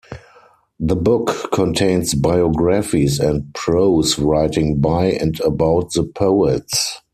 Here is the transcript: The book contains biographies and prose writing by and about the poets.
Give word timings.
The 0.79 0.95
book 0.95 1.49
contains 1.51 2.15
biographies 2.15 3.19
and 3.19 3.53
prose 3.53 4.17
writing 4.17 4.81
by 4.81 5.09
and 5.11 5.39
about 5.41 5.93
the 5.93 6.05
poets. 6.05 7.01